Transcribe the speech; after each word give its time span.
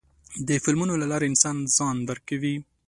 د 0.47 0.49
فلمونو 0.63 0.93
له 1.01 1.05
لارې 1.11 1.27
انسان 1.31 1.57
ځان 1.77 1.95
درکوي. 2.09 2.55